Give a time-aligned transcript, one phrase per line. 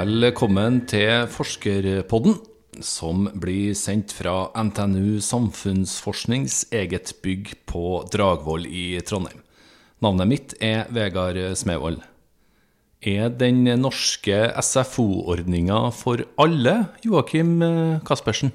[0.00, 2.38] Velkommen til Forskerpodden,
[2.80, 9.42] som blir sendt fra NTNU Samfunnsforsknings eget bygg på Dragvoll i Trondheim.
[10.00, 12.00] Navnet mitt er Vegard Smevold.
[13.04, 17.58] Er den norske SFO-ordninga for alle, Joakim
[18.08, 18.54] Caspersen?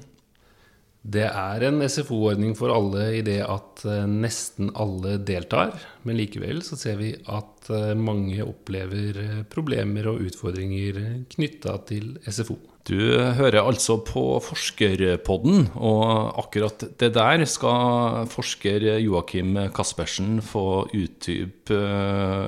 [1.06, 5.76] Det er en SFO-ordning for alle i det at eh, nesten alle deltar.
[6.06, 10.98] Men likevel så ser vi at eh, mange opplever eh, problemer og utfordringer
[11.36, 12.58] knytta til SFO.
[12.86, 12.98] Du
[13.38, 21.80] hører altså på Forskerpodden, og akkurat det der skal forsker Joakim Caspersen få utdype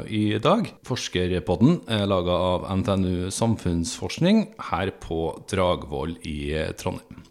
[0.06, 0.70] i dag.
[0.86, 7.27] Forskerpodden er laga av NTNU Samfunnsforskning her på Dragvoll i Trondheim.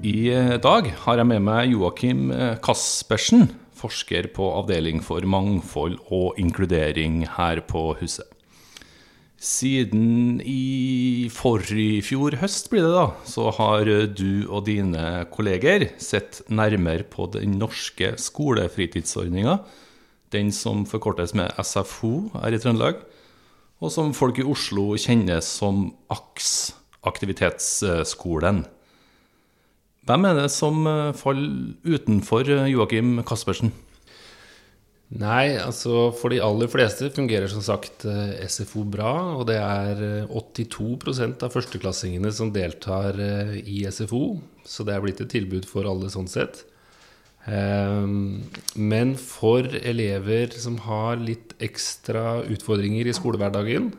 [0.00, 0.30] I
[0.64, 2.30] dag har jeg med meg Joakim
[2.64, 8.24] Kaspersen, forsker på Avdeling for mangfold og inkludering her på huset.
[9.36, 13.84] Siden i forrige høst, blir det da, så har
[14.16, 19.58] du og dine kolleger sett nærmere på den norske skolefritidsordninga,
[20.32, 23.04] den som forkortes med SFO her i Trøndelag,
[23.84, 26.72] og som folk i Oslo kjenner som AKS,
[27.04, 28.64] aktivitetsskolen.
[30.08, 30.86] Hvem er det som
[31.18, 33.72] faller utenfor Joakim Caspersen?
[35.10, 38.04] Nei, altså for de aller fleste fungerer som sagt
[38.46, 39.12] SFO bra.
[39.34, 43.18] Og det er 82% av førsteklassingene som deltar
[43.58, 44.38] i SFO.
[44.62, 46.62] Så det er blitt et tilbud for alle sånn sett.
[47.50, 53.90] Men for elever som har litt ekstra utfordringer i skolehverdagen,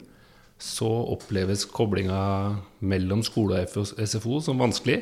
[0.61, 2.21] så oppleves koblinga
[2.79, 5.01] mellom skole og SFO som vanskelig.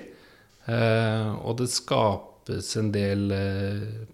[0.67, 3.31] Og det skapes en del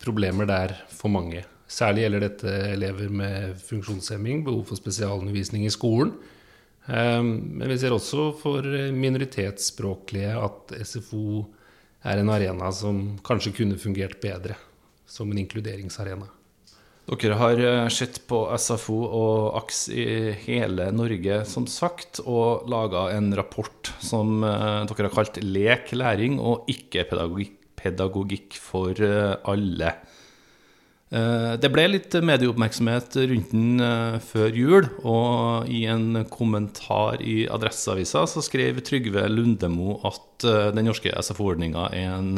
[0.01, 1.41] problemer der for mange.
[1.66, 6.13] Særlig gjelder dette elever med funksjonshemming, behov for spesialundervisning i skolen.
[6.85, 11.41] Men vi ser også for minoritetsspråklige at SFO
[12.05, 14.59] er en arena som kanskje kunne fungert bedre
[15.09, 16.29] som en inkluderingsarena.
[17.05, 17.59] Dere har
[17.93, 20.05] sett på SFO og AKS i
[20.47, 26.66] hele Norge, som sagt, og laga en rapport som dere har kalt 'Lek, læring og
[26.66, 29.93] ikke-pedagogikk for alle'.
[31.61, 33.77] Det ble litt medieoppmerksomhet rundt den
[34.25, 40.41] før jul, og i en kommentar i Adresseavisa så skrev Trygve Lundemo at
[40.73, 42.33] den norske SFO-ordninga er en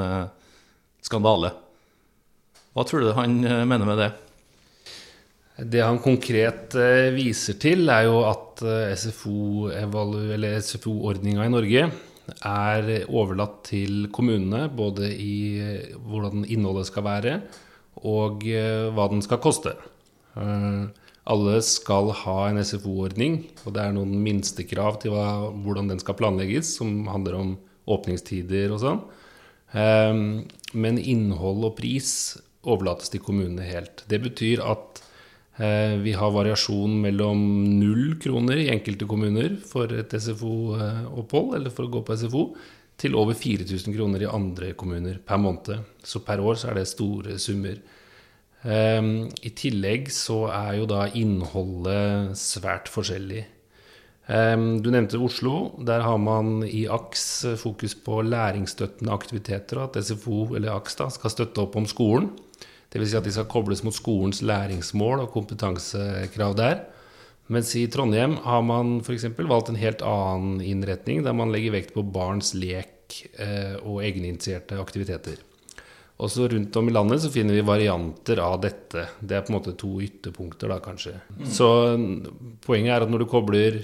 [0.99, 1.55] skandale.
[2.75, 4.11] Hva tror du han mener med det?
[5.57, 6.75] Det han konkret
[7.15, 8.61] viser til, er jo at
[9.01, 11.87] SFO-ordninga SFO i Norge
[12.45, 15.57] er overlatt til kommunene, både i
[15.97, 17.41] hvordan innholdet skal være,
[18.05, 18.43] og
[18.93, 19.73] hva den skal koste.
[21.27, 26.19] Alle skal ha en SFO-ordning, og det er noen minstekrav til hva, hvordan den skal
[26.19, 27.49] planlegges, som handler om
[27.89, 29.01] åpningstider og sånn.
[30.77, 34.05] Men innhold og pris overlates til kommunene helt.
[34.11, 35.01] Det betyr at
[35.57, 37.39] vi har variasjon mellom
[37.79, 42.43] null kroner i enkelte kommuner for et SFO-opphold, eller for å gå på SFO,
[42.97, 45.81] til over 4000 kroner i andre kommuner per måned.
[46.05, 47.81] Så per år så er det store summer.
[48.67, 53.43] I tillegg så er jo da innholdet svært forskjellig.
[54.27, 55.77] Du nevnte Oslo.
[55.87, 61.07] Der har man i AKS fokus på læringsstøttende aktiviteter, og at SFO, eller AKS, da,
[61.13, 62.33] skal støtte opp om skolen.
[62.93, 63.09] Dvs.
[63.11, 66.85] Si at de skal kobles mot skolens læringsmål og kompetansekrav der.
[67.51, 69.27] Mens i Trondheim har man f.eks.
[69.39, 73.21] valgt en helt annen innretning, der man legger vekt på barns lek
[73.85, 75.39] og egeninitierte aktiviteter.
[76.17, 79.03] Også rundt om i landet så finner vi varianter av dette.
[79.21, 81.13] Det er på en måte to ytterpunkter, da kanskje.
[81.45, 81.67] Så
[82.65, 83.77] poenget er at når du kobler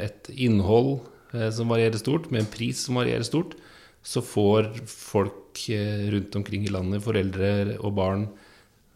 [0.00, 1.04] et innhold
[1.54, 3.52] som varierer stort, med en pris som varierer stort,
[4.04, 5.60] så får folk
[6.16, 8.26] rundt omkring i landet, foreldre og barn,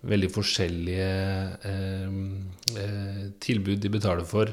[0.07, 1.09] veldig forskjellige
[1.67, 4.53] eh, tilbud de betaler for,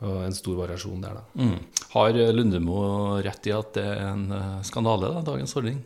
[0.00, 1.44] og en stor variasjon der, da.
[1.44, 1.86] Mm.
[1.92, 2.82] Har Lundemo
[3.22, 4.26] rett i at det er en
[4.66, 5.80] skandale, da, dagens ordning?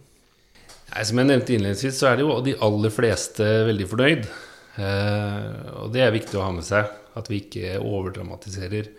[0.95, 4.29] Nei, Som jeg nevnte innledningsvis, så er det jo de aller fleste veldig fornøyd.
[4.75, 5.49] Eh,
[5.81, 8.91] og det er viktig å ha med seg, at vi ikke overdramatiserer.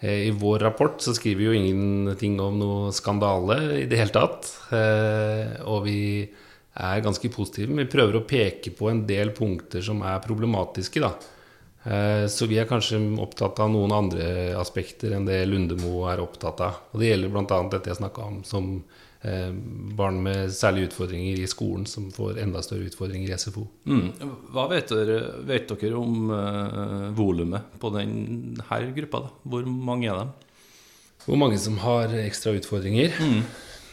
[0.00, 4.14] Eh, I vår rapport så skriver vi jo ingenting om noe skandale i det hele
[4.14, 4.50] tatt.
[4.74, 6.00] Eh, og vi
[6.78, 11.02] er ganske positive, men vi prøver å peke på en del punkter som er problematiske,
[11.02, 11.12] da.
[12.28, 14.24] Så vi er kanskje opptatt av noen andre
[14.58, 16.80] aspekter enn det Lundemo er opptatt av.
[16.92, 17.60] Og det gjelder bl.a.
[17.72, 18.66] dette jeg snakka om, som
[19.22, 19.52] eh,
[19.98, 23.64] barn med særlige utfordringer i skolen som får enda større utfordringer i SFO.
[23.88, 24.10] Mm.
[24.52, 29.24] Hva vet dere, vet dere om uh, volumet på denne gruppa?
[29.24, 29.32] da?
[29.48, 30.28] Hvor mange er de?
[31.24, 33.16] Hvor mange som har ekstra utfordringer?
[33.20, 33.42] Mm.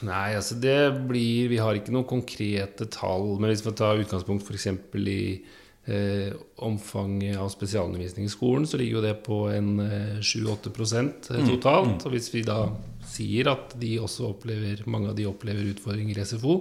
[0.05, 0.79] Nei, altså det
[1.09, 3.35] blir Vi har ikke noen konkrete tall.
[3.39, 4.67] Men hvis vi tar utgangspunkt f.eks.
[5.01, 5.21] i
[5.85, 6.33] eh,
[6.65, 11.95] omfanget av spesialundervisning i skolen, så ligger jo det på en eh, 7-8 eh, totalt.
[11.95, 12.01] Mm.
[12.03, 12.59] Og hvis vi da
[13.05, 16.59] sier at de også opplever, mange av de opplever utfordringer i SFO,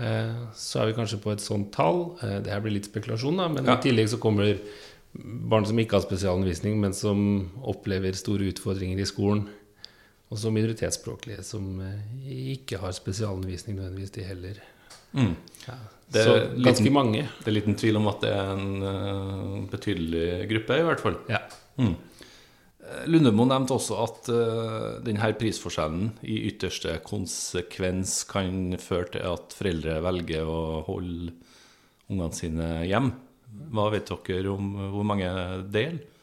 [0.00, 2.16] eh, så er vi kanskje på et sånt tall.
[2.22, 3.76] Eh, det her blir litt spekulasjon, da, men ja.
[3.76, 4.56] i tillegg så kommer
[5.16, 7.20] barn som ikke har spesialundervisning, men som
[7.64, 9.46] opplever store utfordringer i skolen.
[10.26, 14.58] Og så minoritetsspråklige som eh, ikke har spesialundervisning nødvendigvis, de heller.
[15.16, 15.36] Mm.
[15.66, 15.76] Ja,
[16.10, 17.22] så ganske liten, mange.
[17.40, 21.16] Det er liten tvil om at det er en uh, betydelig gruppe, i hvert fall.
[21.30, 21.40] Ja.
[21.78, 21.94] Mm.
[22.86, 29.56] Eh, Lundemo nevnte også at uh, denne prisforskjellen i ytterste konsekvens kan føre til at
[29.56, 31.32] foreldre velger å holde
[32.10, 33.12] ungene sine hjem.
[33.74, 35.30] Hva vet dere om hvor mange
[35.72, 36.15] det Ja,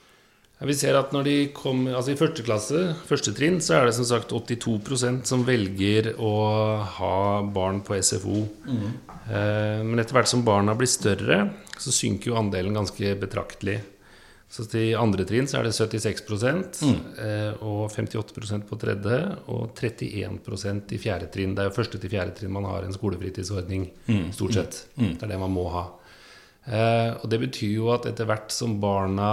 [0.70, 3.96] vi ser at når de kom, altså I første klasse, første trinn, så er det
[3.98, 6.36] som sagt 82% som velger å
[7.00, 8.46] ha barn på SFO.
[8.68, 8.86] Mm.
[9.28, 11.42] Eh, men etter hvert som barna blir større,
[11.76, 13.82] så synker jo andelen ganske betraktelig.
[14.54, 16.28] Så til andre trinn så er det 76
[16.86, 16.98] mm.
[17.26, 19.18] eh, og 58% på tredje
[19.50, 21.56] og 31% i fjerde trinn.
[21.58, 24.28] Det er jo første til fjerde trinn man har en skolefritidsordning, mm.
[24.38, 24.80] stort sett.
[24.94, 25.16] Mm.
[25.16, 25.88] Det er det man må ha.
[26.64, 29.32] Eh, og det betyr jo at etter hvert som barna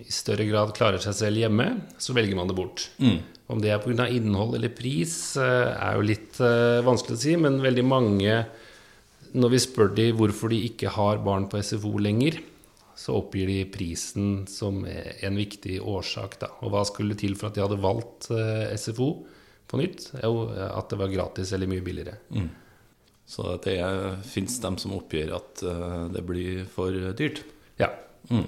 [0.00, 1.68] i større grad klarer seg selv hjemme,
[2.00, 2.88] så velger man det bort.
[3.02, 3.18] Mm.
[3.52, 4.08] Om det er pga.
[4.08, 8.38] innhold eller pris, eh, er jo litt eh, vanskelig å si, men veldig mange,
[9.34, 12.40] når vi spør de hvorfor de ikke har barn på SFO lenger,
[12.96, 16.38] så oppgir de prisen som en viktig årsak.
[16.38, 16.52] Da.
[16.62, 19.08] Og hva skulle til for at de hadde valgt SFO
[19.66, 20.12] på nytt?
[20.22, 22.20] Jo, at det var gratis eller mye billigere.
[22.30, 22.46] Mm.
[23.26, 23.78] Så det
[24.28, 27.40] fins dem som oppgir at uh, det blir for dyrt.
[27.80, 27.90] Ja.
[28.28, 28.46] Mm.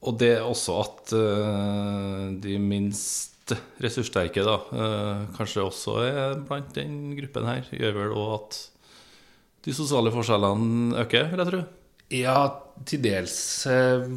[0.00, 3.52] Og det er også at uh, de minst
[3.82, 8.60] ressurssterke da, uh, kanskje også er blant den gruppen her, gjør vel òg at
[9.66, 11.62] de sosiale forskjellene øker, vil jeg tro.
[12.10, 12.38] Ja,
[12.88, 13.36] til dels.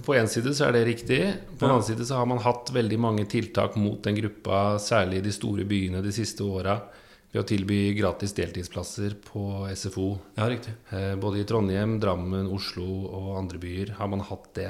[0.08, 1.20] På én side så er det riktig.
[1.60, 5.20] På den annen side så har man hatt veldig mange tiltak mot den gruppa, særlig
[5.20, 6.80] i de store byene de siste åra
[7.34, 10.08] ved å tilby gratis deltidsplasser på SFO.
[10.38, 10.76] Ja, riktig.
[10.94, 14.70] Eh, både i Trondheim, Drammen, Oslo og andre byer har man hatt det.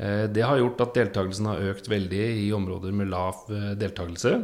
[0.00, 4.38] Eh, det har gjort at deltakelsen har økt veldig i områder med lav eh, deltakelse.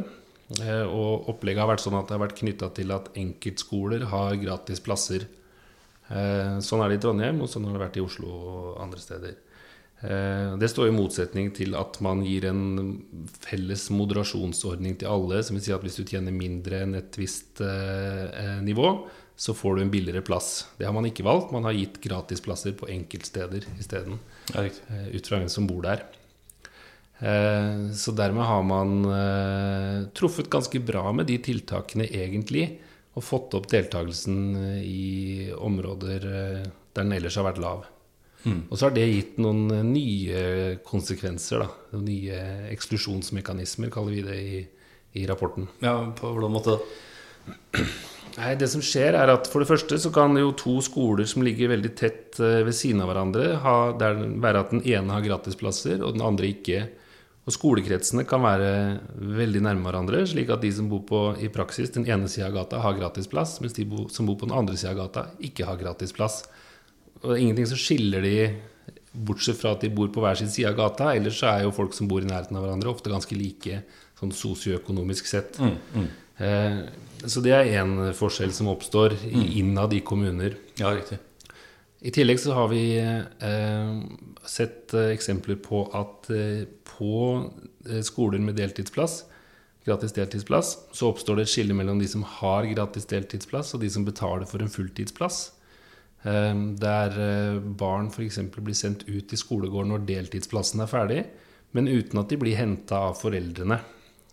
[0.53, 4.83] Og opplegget har vært sånn at det har vært knytta til at enkeltskoler har gratis
[4.85, 5.23] plasser.
[6.05, 9.39] Sånn er det i Trondheim, og sånn har det vært i Oslo og andre steder.
[10.03, 12.63] Eh, det står i motsetning til at man gir en
[13.45, 15.39] felles moderasjonsordning til alle.
[15.45, 18.89] Som vil si at hvis du tjener mindre enn et visst eh, eh, nivå,
[19.39, 20.67] så får du en billigere plass.
[20.77, 21.53] Det har man ikke valgt.
[21.55, 24.19] Man har gitt gratisplasser på enkeltsteder isteden.
[24.51, 26.03] Ja, ut fra hvem som bor der.
[27.97, 32.67] Så dermed har man truffet ganske bra med de tiltakene, egentlig.
[33.17, 34.37] Og fått opp deltakelsen
[34.83, 37.87] i områder der den ellers har vært lav.
[38.43, 38.63] Mm.
[38.69, 40.39] Og så har det gitt noen eh, nye
[40.85, 41.63] konsekvenser.
[41.63, 41.99] Da.
[42.03, 42.39] Nye
[42.73, 44.63] eksklusjonsmekanismer, kaller vi det i,
[45.21, 45.69] i rapporten.
[45.83, 46.79] Ja, På hvordan måte?
[48.33, 51.43] Nei, det som skjer er at For det første så kan jo to skoler som
[51.45, 55.25] ligger veldig tett eh, ved siden av hverandre, ha, der, være at den ene har
[55.25, 56.87] gratisplasser, og den andre ikke.
[57.43, 58.71] Og skolekretsene kan være
[59.37, 62.55] veldig nærme hverandre, slik at de som bor på i praksis den ene sida av
[62.55, 63.83] gata, har gratisplass, mens de
[64.15, 66.45] som bor på den andre sida av gata, ikke har gratisplass.
[67.23, 68.37] Og det er ingenting som skiller de
[69.13, 71.13] bortsett fra at de bor på hver sin side av gata.
[71.15, 73.83] Ellers så er jo folk som bor i nærheten av hverandre, ofte ganske like
[74.19, 75.59] sånn sosioøkonomisk sett.
[75.61, 76.07] Mm, mm.
[76.43, 76.79] Eh,
[77.29, 79.45] så det er én forskjell som oppstår mm.
[79.61, 80.57] innad i kommuner.
[80.79, 81.21] Ja, riktig.
[82.03, 83.93] I tillegg så har vi eh,
[84.49, 87.13] sett eh, eksempler på at eh, på
[87.87, 89.21] eh, skoler med deltidsplass,
[89.87, 93.91] gratis deltidsplass, så oppstår det et skille mellom de som har gratis deltidsplass, og de
[93.93, 95.45] som betaler for en fulltidsplass.
[96.23, 98.39] Ehm, der eh, barn f.eks.
[98.55, 101.23] blir sendt ut i skolegården når deltidsplassen er ferdig,
[101.75, 103.81] men uten at de blir henta av foreldrene.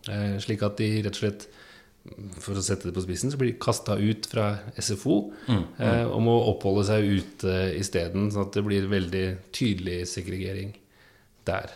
[0.06, 1.48] Eh, slik at de rett og slett,
[2.40, 4.46] for å sette det på spissen, så blir de kasta ut fra
[4.80, 5.64] SFO mm, mm.
[5.84, 8.30] Eh, og må oppholde seg ute isteden.
[8.32, 10.72] Sånn at det blir veldig tydelig segregering
[11.48, 11.72] der.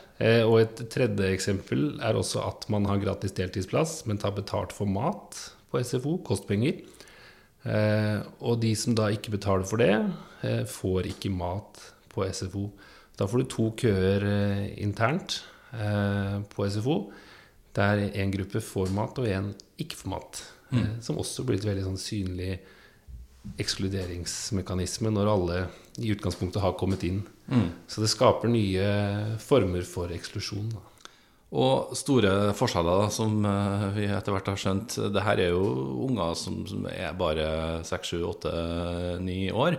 [0.46, 4.86] Og et tredje eksempel er også at man har gratis deltidsplass, men tar betalt for
[4.86, 5.34] mat
[5.72, 6.84] på SFO, kostpenger.
[7.64, 9.94] Eh, og de som da ikke betaler for det,
[10.44, 11.80] eh, får ikke mat
[12.12, 12.68] på SFO.
[13.16, 15.42] Da får du to køer eh, internt
[15.74, 17.10] på SFO,
[17.74, 19.48] der en gruppe får mat og en
[19.82, 20.42] ikke får mat.
[20.72, 22.60] eh, som også blir et veldig sånn synlig
[23.60, 25.58] ekskluderingsmekanisme når alle
[26.00, 27.22] i utgangspunktet har kommet inn.
[27.88, 30.70] Så det skaper nye former for eksklusjon.
[30.72, 30.80] Da.
[31.54, 34.96] Og store forskjeller, som eh, vi etter hvert har skjønt.
[35.14, 35.68] Det her er jo
[36.08, 37.46] unger som, som er bare
[37.86, 39.76] 6-7-8-9 år.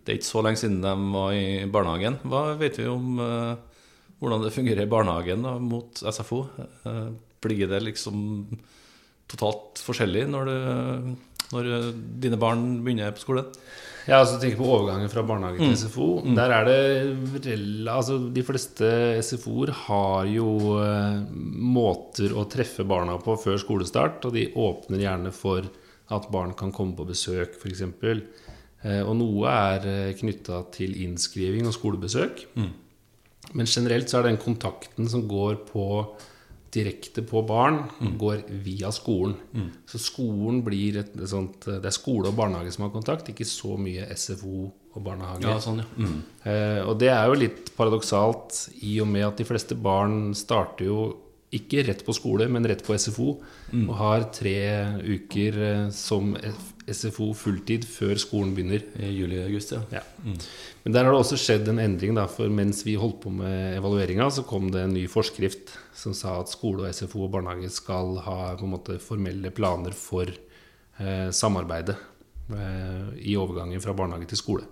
[0.00, 2.16] Det er ikke så lenge siden de var i barnehagen.
[2.24, 3.52] Hva vet vi om uh,
[4.22, 6.46] hvordan det fungerer i barnehagen da, mot SFO?
[6.88, 7.12] Uh,
[7.44, 8.24] blir det liksom
[9.30, 11.70] totalt forskjellig når, du, når
[12.24, 13.52] dine barn begynner på skolen?
[14.08, 16.06] Ja, altså tenk på overgangen fra barnehage til SFO.
[16.36, 17.56] Der er det
[17.90, 18.88] altså De fleste
[19.24, 21.20] SFO-er har jo eh,
[21.76, 25.68] måter å treffe barna på før skolestart, og de åpner gjerne for
[26.10, 27.84] at barn kan komme på besøk, f.eks.
[28.82, 32.46] Eh, og noe er eh, knytta til innskriving og skolebesøk.
[33.56, 35.84] Men generelt så er den kontakten som går på
[36.74, 37.82] direkte på barn,
[38.18, 39.36] går via skolen.
[39.90, 43.48] Så skolen blir et, et sånt Det er skole og barnehage som har kontakt, ikke
[43.48, 45.46] så mye SFO og barnehage.
[45.46, 45.88] Ja, sånn, ja.
[45.96, 46.20] Mm.
[46.42, 50.88] Eh, og det er jo litt paradoksalt i og med at de fleste barn starter
[50.88, 51.02] jo
[51.54, 53.32] ikke rett på skole, men rett på SFO.
[53.88, 54.58] Og har tre
[55.02, 56.34] uker eh, som
[56.90, 58.84] SFO fulltid før skolen begynner.
[58.98, 60.00] I juli-august, ja.
[60.00, 60.02] Ja.
[60.84, 62.14] Men der har det også skjedd en endring.
[62.18, 66.14] Da, for mens vi holdt på med evalueringa, så kom det en ny forskrift som
[66.16, 71.96] sa at skole og SFO og barnehage skal ha måte formelle planer for eh, samarbeidet
[72.54, 74.68] eh, i overgangen fra barnehage til skole.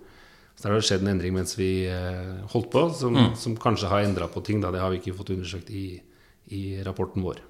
[0.55, 3.91] Så der har det skjedd en endring mens vi eh, holdt på, som, som kanskje
[3.91, 4.59] har endra på ting.
[4.63, 4.73] Da.
[4.75, 6.01] Det har vi ikke fått undersøkt i,
[6.49, 7.41] i rapporten vår.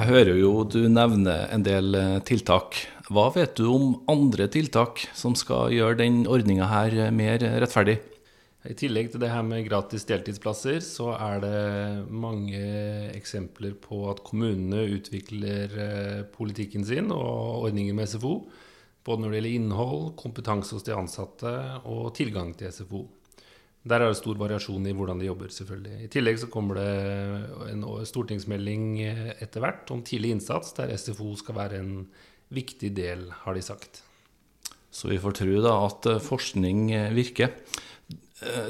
[0.00, 2.78] Jeg hører jo du nevner en del eh, tiltak.
[3.12, 7.98] Hva vet du om andre tiltak som skal gjøre den ordninga her eh, mer rettferdig?
[8.64, 11.60] I tillegg til det her med gratis deltidsplasser, så er det
[12.12, 12.60] mange
[13.16, 18.34] eksempler på at kommunene utvikler eh, politikken sin og ordninger med SFO.
[19.04, 21.54] Både når det gjelder innhold, kompetanse hos de ansatte
[21.88, 23.06] og tilgang til SFO.
[23.80, 26.02] Der er det stor variasjon i hvordan de jobber, selvfølgelig.
[26.04, 26.90] I tillegg så kommer det
[27.72, 31.94] en stortingsmelding eh, etter hvert om tidlig innsats, der SFO skal være en
[32.52, 34.02] viktig del, har de sagt.
[34.92, 37.54] Så vi får tro da at eh, forskning eh, virker.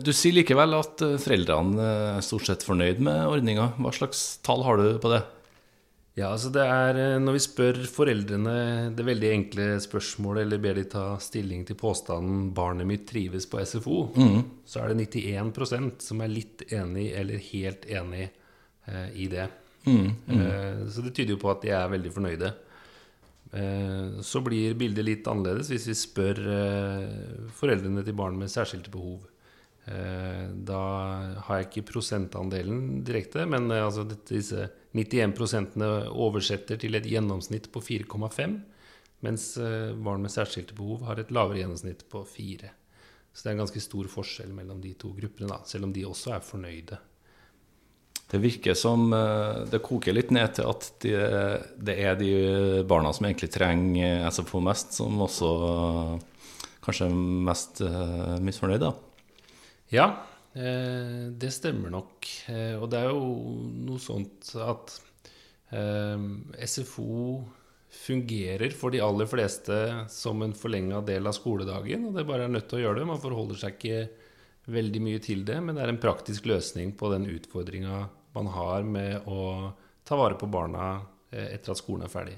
[0.02, 1.84] Du sier likevel at foreldrene
[2.16, 3.68] er stort sett fornøyd med ordninga.
[3.78, 5.20] Hva slags tall har du på det?
[6.20, 8.54] Ja, altså det er eh, Når vi spør foreldrene
[8.96, 13.62] det veldig enkle spørsmålet, eller ber de ta stilling til påstanden 'barnet mitt trives på
[13.64, 14.10] SFO',
[14.66, 18.26] så er det 91% som er litt enig eller helt enig
[18.86, 19.48] eh, i det.
[20.28, 22.52] Eh, så det tyder jo på at de er veldig fornøyde.
[23.52, 28.92] Eh, så blir bildet litt annerledes hvis vi spør eh, foreldrene til barn med særskilte
[28.92, 29.24] behov.
[29.88, 30.80] Eh, da
[31.46, 35.80] har jeg ikke prosentandelen direkte, men eh, altså disse 91%
[36.12, 38.58] oversetter til et gjennomsnitt på 4,5,
[39.24, 42.74] mens eh, barn med særskilte behov har et lavere gjennomsnitt på 4.
[43.32, 46.04] Så det er en ganske stor forskjell mellom de to gruppene, da, selv om de
[46.06, 47.00] også er fornøyde.
[48.30, 51.14] Det virker som det koker litt ned til at de,
[51.82, 52.28] det er de
[52.86, 55.48] barna som egentlig trenger SFO mest, som også
[56.84, 57.16] kanskje er
[57.48, 57.82] mest
[58.46, 58.92] misfornøyde.
[59.90, 60.22] Ja,
[60.54, 62.26] eh, det stemmer nok.
[62.48, 63.22] Eh, og det er jo
[63.88, 64.94] noe sånt at
[65.74, 66.26] eh,
[66.62, 67.40] SFO
[67.90, 69.76] fungerer for de aller fleste
[70.14, 72.06] som en forlenga del av skoledagen.
[72.06, 73.08] Og det bare er nødt til å gjøre det.
[73.10, 74.04] Man forholder seg ikke
[74.70, 78.04] veldig mye til det, men det er en praktisk løsning på den utfordringa
[78.36, 79.72] man har med å
[80.06, 81.00] ta vare på barna
[81.34, 82.36] etter at skolen er ferdig.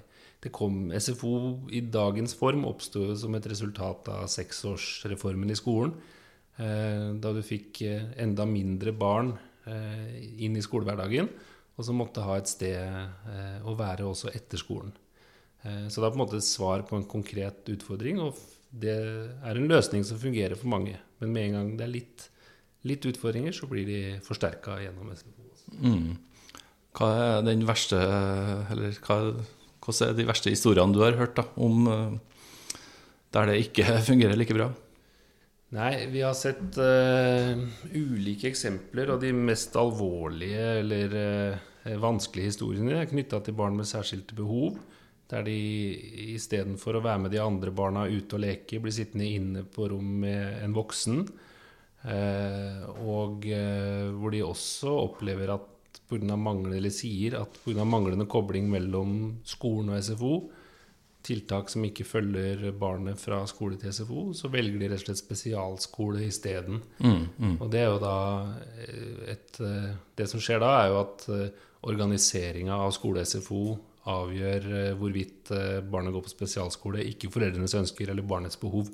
[0.55, 1.35] Kom, SFO
[1.69, 5.93] i dagens form oppsto som et resultat av seksårsreformen i skolen.
[6.61, 9.33] Eh, da du fikk eh, enda mindre barn
[9.65, 11.31] eh, inn i skolehverdagen,
[11.73, 14.91] og som måtte ha et sted å være også etter skolen.
[15.63, 18.37] Så det er på en måte et svar på en konkret utfordring, og
[18.69, 20.99] det er en løsning som fungerer for mange.
[21.23, 22.27] Men med en gang det er litt,
[22.85, 25.49] litt utfordringer, så blir de forsterka gjennom SFO.
[25.81, 26.13] Mm.
[26.93, 29.17] Hva er den verste Eller hva,
[29.81, 31.89] hvordan er de verste historiene du har hørt da, om
[33.33, 34.69] der det ikke fungerer like bra?
[35.73, 37.61] Nei, vi har sett uh,
[37.97, 43.89] ulike eksempler, og de mest alvorlige eller uh, vanskelige historiene er knytta til barn med
[43.89, 44.77] særskilte behov.
[45.33, 45.57] Der de
[46.35, 50.11] istedenfor å være med de andre barna ute og leke, blir sittende inne på rom
[50.27, 51.25] med en voksen.
[52.05, 56.37] Uh, og hvor de også opplever at pga.
[56.37, 57.87] manglende eller sier at pga.
[57.89, 60.35] manglende kobling mellom skolen og SFO,
[61.23, 65.21] tiltak som ikke følger barnet fra skole til SFO, så velger de rett og slett
[65.21, 66.83] spesialskole isteden.
[66.99, 67.55] Mm, mm.
[67.59, 68.17] Og det er jo da
[68.87, 71.27] eh, et eh, Det som skjer da, er jo at
[71.83, 73.63] organiseringa av skole-SFO
[74.13, 75.51] avgjør hvorvidt
[75.91, 78.91] barnet går på spesialskole, ikke foreldrenes ønsker eller barnets behov,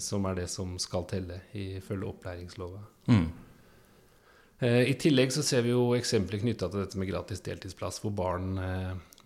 [0.00, 2.80] som er det som skal telle ifølge opplæringslova.
[3.08, 3.26] Mm.
[4.90, 8.60] I tillegg så ser vi jo eksempler knytta til dette med gratis deltidsplass, hvor barn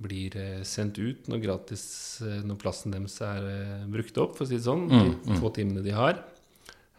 [0.02, 1.84] blir eh, sendt ut når, gratis,
[2.24, 5.38] eh, når plassen deres er eh, brukt opp, for å si det sånn, Mm, de
[5.40, 6.20] få timene de har.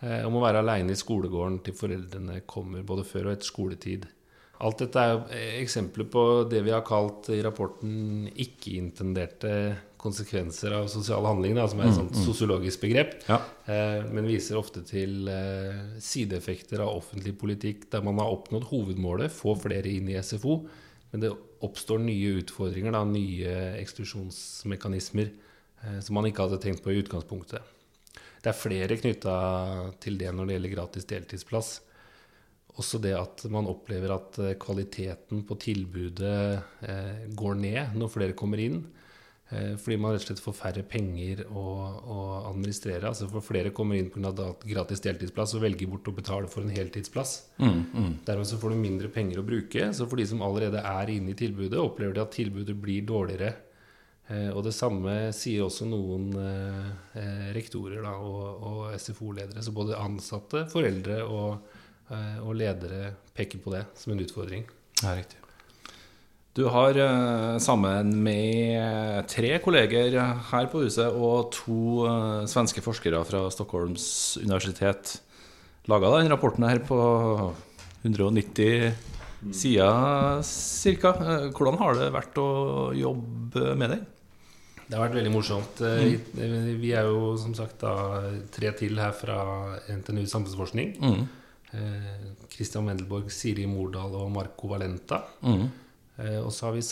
[0.03, 4.07] Om å være aleine i skolegården til foreldrene kommer både før og etter skoletid.
[4.59, 9.53] Alt dette er eksempler på det vi har kalt i rapporten ikke-intenderte
[10.03, 13.15] konsekvenser av sosial handling, som er et sånt sosiologisk begrep.
[13.29, 13.39] Ja.
[13.63, 15.29] Eh, men viser ofte til
[16.03, 20.65] sideeffekter av offentlig politikk der man har oppnådd hovedmålet, få flere inn i SFO,
[21.13, 21.31] men det
[21.63, 27.71] oppstår nye utfordringer, da, nye eksklusjonsmekanismer eh, som man ikke hadde tenkt på i utgangspunktet.
[28.43, 29.33] Det er flere knytta
[30.03, 31.73] til det når det gjelder gratis deltidsplass.
[32.81, 36.35] Også det at man opplever at eh, kvaliteten på tilbudet
[36.83, 38.81] eh, går ned når flere kommer inn.
[39.53, 41.63] Eh, fordi man rett og slett får færre penger å,
[42.15, 42.19] å
[42.49, 43.09] administrere.
[43.09, 44.31] Altså For flere kommer inn pga.
[44.65, 47.35] gratis deltidsplass og velger bort å betale for en heltidsplass.
[47.59, 48.13] Mm, mm.
[48.25, 49.91] Dermed så får du mindre penger å bruke.
[49.93, 53.53] Så for de som allerede er inne i tilbudet, opplever de at tilbudet blir dårligere.
[54.31, 59.61] Eh, og det samme sier også noen eh, rektorer da, og, og SFO-ledere.
[59.61, 61.79] Så både ansatte, foreldre og,
[62.13, 64.67] og ledere peker på det som en utfordring.
[65.03, 65.42] Ja, riktig.
[66.53, 70.13] Du har eh, sammen med tre kolleger
[70.51, 74.05] her på huset og to eh, svenske forskere fra Stockholms
[74.37, 75.15] universitet
[75.89, 76.99] laga denne rapporten her på
[78.05, 78.93] 190
[79.49, 81.15] sider ca.
[81.57, 82.47] Hvordan har det vært å
[83.01, 84.05] jobbe med den?
[84.85, 85.81] Det har vært veldig morsomt.
[85.81, 86.19] Eh,
[86.77, 87.95] Vi er jo som sagt da
[88.53, 89.39] tre til her fra
[89.89, 90.99] NTNU Samfunnsforskning.
[91.01, 91.23] Mm.
[92.53, 95.23] Christian Wendelborg, Siri Mordal og Marco Valenta.
[95.41, 95.71] Mm.
[96.21, 96.83] Eh, og så har vi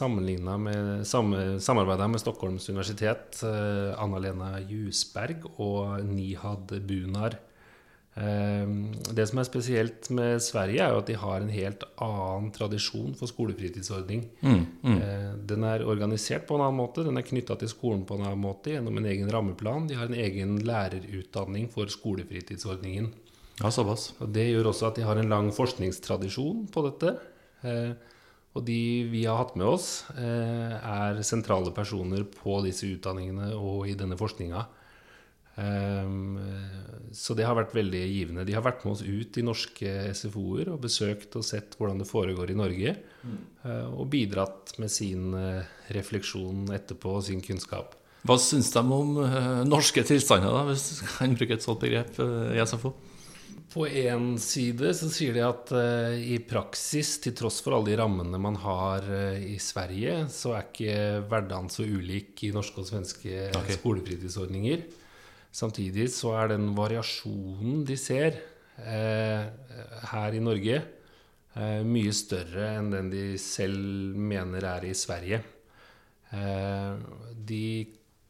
[0.57, 7.37] med samarbeida med Stockholms universitet, eh, Anna-Lena Jusberg og Nihad Bunar.
[8.15, 8.65] Eh,
[9.13, 13.13] det som er spesielt med Sverige, er jo at de har en helt annen tradisjon
[13.15, 14.25] for skolefritidsordning.
[14.41, 14.65] Mm.
[14.81, 15.45] Mm.
[15.45, 18.41] Den er organisert på en annen måte, den er knytta til skolen på en annen
[18.41, 19.87] måte gjennom en egen rammeplan.
[19.87, 23.13] De har en egen lærerutdanning for skolefritidsordningen.
[23.61, 24.15] Ja, såpass.
[24.19, 27.19] Og Det gjør også at de har en lang forskningstradisjon på dette.
[28.51, 33.53] Eh, og de vi har hatt med oss, eh, er sentrale personer på disse utdanningene
[33.55, 34.67] og i denne forskninga.
[37.11, 38.45] så det har vært veldig givende.
[38.47, 42.07] De har vært med oss ut i norske SFO-er og besøkt og sett hvordan det
[42.07, 42.95] foregår i Norge.
[43.65, 47.95] eh, og bidratt med sin eh, refleksjon etterpå og sin kunnskap.
[48.25, 52.19] Hva syns de om eh, norske tilstander, da, hvis du kan bruke et sånt begrep
[52.21, 52.93] eh, i SFO?
[53.71, 57.99] På én side så sier de at uh, i praksis, til tross for alle de
[58.01, 60.95] rammene man har uh, i Sverige, så er ikke
[61.31, 63.77] hverdagen så ulik i norske og svenske okay.
[63.77, 64.83] skolefritidsordninger.
[65.55, 68.41] Samtidig så er den variasjonen de ser
[68.83, 69.47] uh,
[70.11, 70.81] her i Norge,
[71.83, 75.41] mye større enn den de selv mener er i Sverige.
[76.31, 77.65] De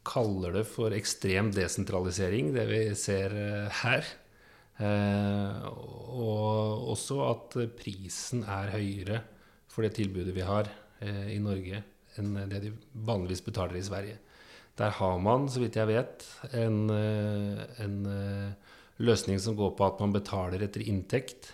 [0.01, 3.37] kaller det for ekstrem desentralisering, det vi ser
[3.83, 4.09] her.
[4.81, 5.65] Eh,
[6.17, 9.21] og også at prisen er høyere
[9.71, 10.69] for det tilbudet vi har
[11.03, 11.83] eh, i Norge,
[12.19, 12.73] enn det de
[13.07, 14.17] vanligvis betaler i Sverige.
[14.79, 16.25] Der har man, så vidt jeg vet,
[16.57, 17.97] en, eh, en
[19.01, 21.53] løsning som går på at man betaler etter inntekt.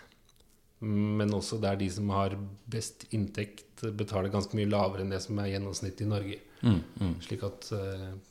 [0.79, 2.35] Men også der de som har
[2.69, 6.37] best inntekt, betaler ganske mye lavere enn det som er gjennomsnittet i Norge.
[6.61, 6.79] Mm.
[7.01, 7.15] Mm.
[7.25, 7.71] Slik at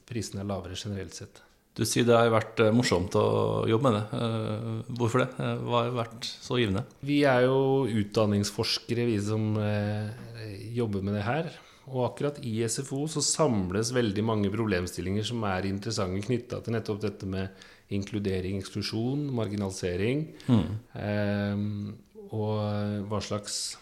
[0.07, 1.43] prisene er lavere generelt sett.
[1.77, 3.27] Du sier det har vært eh, morsomt å
[3.69, 4.05] jobbe med det.
[4.17, 5.29] Eh, Hvorfor det?
[5.37, 6.87] Eh, Hva har vært så givende?
[7.05, 9.51] Vi er jo utdanningsforskere, vi som
[10.77, 11.51] jobber med det her.
[11.93, 17.05] Og akkurat i SFO så samles veldig mange problemstillinger som er interessante knytta til nettopp
[17.05, 20.25] dette med inkludering, eksklusjon, marginalisering.
[20.51, 21.93] Mm.
[22.35, 23.77] og hva slags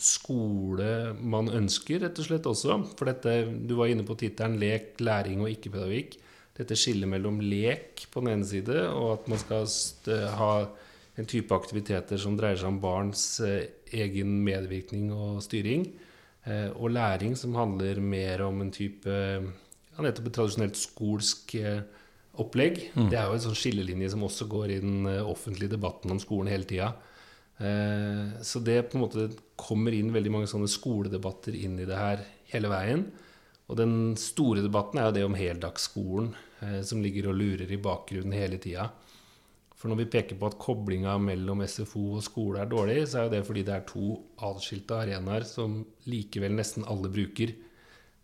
[0.00, 2.80] skole man ønsker, rett og slett også.
[2.98, 3.36] For dette,
[3.68, 6.18] du var inne på tittelen 'lek, læring og ikke-pedagogikk'.
[6.54, 9.66] Dette skillet mellom lek på den ene side, og at man skal
[10.38, 10.52] ha
[11.18, 15.86] en type aktiviteter som dreier seg om barns eh, egen medvirkning og styring.
[16.44, 21.90] Eh, og læring som handler mer om en type ja, nettopp et tradisjonelt skolsk opplegg.
[22.42, 23.10] opplegg.
[23.10, 26.22] Det er jo en sånn skillelinje som også går i den eh, offentlige debatten om
[26.22, 26.92] skolen hele tida.
[27.62, 29.28] Eh, så det på en måte
[29.60, 33.06] kommer inn veldig mange sånne skoledebatter inn i det her hele veien.
[33.70, 37.80] Og den store debatten er jo det om heldagsskolen, eh, som ligger og lurer i
[37.80, 38.90] bakgrunnen hele tida.
[39.74, 43.26] For når vi peker på at koblinga mellom SFO og skole er dårlig, så er
[43.26, 47.54] jo det fordi det er to atskilte arenaer som likevel nesten alle bruker.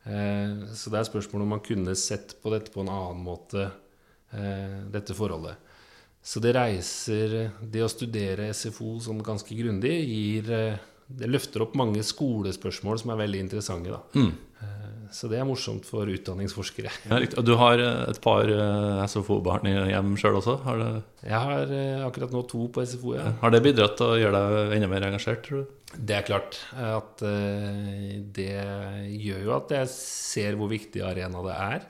[0.04, 3.70] Eh, så det er spørsmålet om man kunne sett på dette på en annen måte,
[4.32, 5.56] eh, dette forholdet.
[6.22, 10.42] Så det reiser Det å studere SFO sånn ganske grundig gir
[11.08, 14.02] Det løfter opp mange skolespørsmål som er veldig interessante, da.
[14.14, 14.34] Mm.
[15.12, 16.90] Så det er morsomt for utdanningsforskere.
[17.10, 17.18] Ja.
[17.40, 20.54] Og du har et par eh, SFO-barn i hjem sjøl også?
[20.64, 20.88] Har det,
[21.26, 23.28] Jeg har eh, akkurat nå to på SFO, ja.
[23.42, 25.76] har det bidratt til å gjøre deg enda mer engasjert, tror du?
[25.98, 28.52] Det er klart at eh, det
[29.24, 31.88] gjør jo at jeg ser hvor viktig arena det er.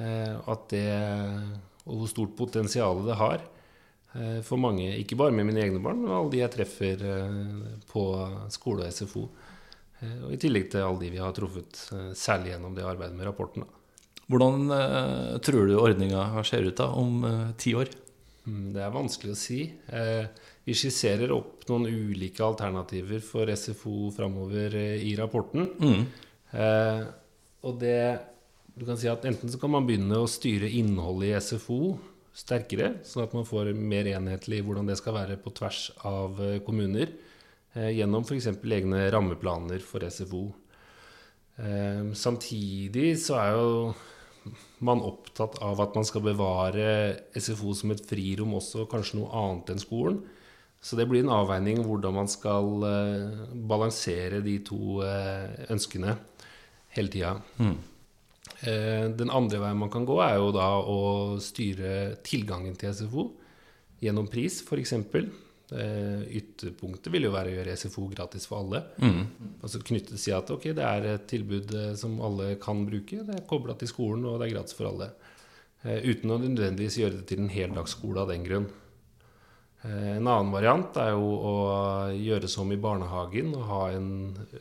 [0.00, 0.86] eh, At det,
[1.86, 3.36] og hvor stort potensial det har
[4.16, 4.88] eh, for mange.
[5.02, 8.06] Ikke bare med mine egne barn, men alle de jeg treffer eh, på
[8.56, 9.26] skole og SFO.
[10.02, 13.16] Eh, Og i tillegg til alle de vi har truffet, eh, særlig gjennom det arbeidet
[13.16, 13.64] med rapporten.
[14.28, 17.88] Hvordan eh, tror du ordninga ser ut da om eh, ti år?
[18.46, 19.60] Mm, Det er vanskelig å si.
[19.88, 20.26] Eh,
[20.66, 25.68] Vi skisserer opp noen ulike alternativer for SFO framover i rapporten.
[25.78, 26.06] Mm.
[27.62, 28.18] Og det
[28.76, 31.98] Du kan si at enten så kan man begynne å styre innholdet i SFO
[32.34, 37.08] sterkere, sånn at man får mer enhetlig hvordan det skal være på tvers av kommuner,
[37.76, 38.48] gjennom f.eks.
[38.64, 40.46] egne rammeplaner for SFO.
[41.56, 43.94] Eh, samtidig så er jo
[44.84, 46.88] man opptatt av at man skal bevare
[47.34, 50.20] SFO som et frirom også, kanskje noe annet enn skolen.
[50.84, 56.18] Så det blir en avveining hvordan man skal eh, balansere de to eh, ønskene
[56.96, 57.36] hele tida.
[57.58, 57.76] Mm.
[59.18, 61.00] den andre veien man kan gå, er jo da å
[61.42, 63.26] styre tilgangen til SFO
[64.00, 64.94] gjennom pris, f.eks.
[65.74, 68.84] Eh, ytterpunktet vil jo være å gjøre SFO gratis for alle.
[69.66, 73.24] Altså knytte si at ok, det er et tilbud eh, som alle kan bruke.
[73.26, 75.10] Det er kobla til skolen, og det er gratis for alle.
[75.82, 78.68] Eh, uten å nødvendigvis gjøre det til en heldagsskole av den grunn.
[79.86, 81.50] En annen variant er jo å
[82.10, 84.08] gjøre som i barnehagen og ha en,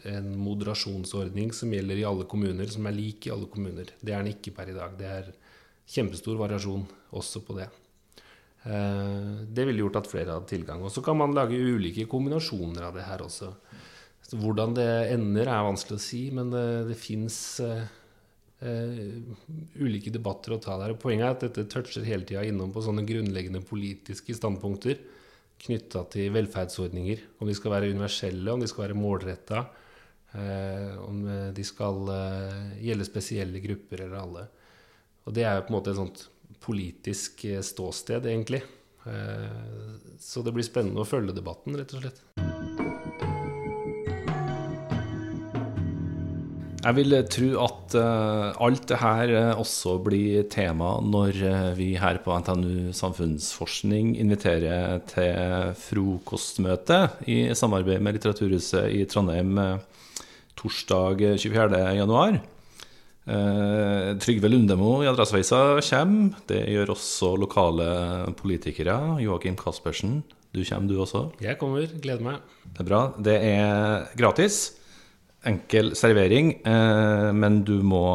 [0.06, 3.90] en moderasjonsordning som gjelder i alle kommuner, som er lik i alle kommuner.
[4.06, 4.94] Det er den ikke per i dag.
[5.00, 5.32] Det er
[5.96, 6.86] kjempestor variasjon
[7.18, 7.72] også på det.
[8.66, 10.84] Eh, Det ville gjort at flere hadde tilgang.
[10.84, 13.54] Og så kan man lage ulike kombinasjoner av det her også.
[14.26, 17.60] Så hvordan det ender, er vanskelig å si, men det, det fins
[19.78, 20.96] ulike debatter å ta der.
[20.98, 24.98] Poenget er at dette toucher hele tida innom på sånne grunnleggende politiske standpunkter
[25.62, 27.24] knytta til velferdsordninger.
[27.40, 29.64] Om de skal være universelle, om de skal være målretta,
[30.36, 34.48] uh, om eh, de skal eh, gjelde spesielle grupper eller alle.
[35.26, 36.26] Og det er jo på en måte et sånt
[36.66, 38.64] politisk eh, ståsted, egentlig.
[39.06, 39.50] Eh,
[40.20, 42.22] Så det blir spennende å følge debatten, rett og slett.
[46.86, 51.88] Jeg vil tro at eh, alt det her eh, også blir tema når eh, vi
[51.98, 59.80] her på NTNU Samfunnsforskning inviterer til frokostmøte i samarbeid med Litteraturhuset i Trondheim eh,
[60.62, 61.82] torsdag 24.
[63.26, 66.42] Eh, Trygve Lundemo i Adresseavisa kommer.
[66.48, 67.88] Det gjør også lokale
[68.38, 69.18] politikere.
[69.24, 70.20] Joakim Caspersen,
[70.54, 71.24] du kommer du også?
[71.42, 72.44] Jeg kommer, gleder meg.
[72.66, 73.02] Det er bra.
[73.18, 74.60] Det er gratis.
[75.46, 78.06] Enkel servering, eh, men du må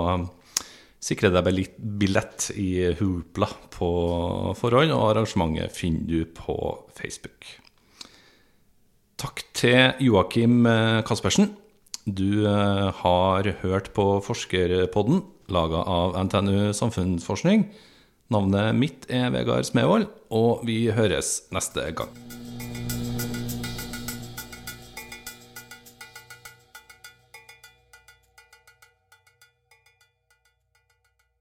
[1.01, 3.91] sikre deg billett i Hoopla på
[4.59, 6.57] forhånd, og arrangementet finner du på
[6.99, 7.47] Facebook.
[9.21, 11.51] Takk til Joakim eh, Caspersen.
[12.17, 17.69] Du eh, har hørt på Forskerpodden, laga av NTNU Samfunnsforskning.
[18.31, 22.40] Navnet mitt er Vegard Smevold, og vi høres neste gang.